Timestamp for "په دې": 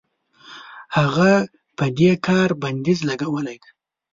1.77-2.11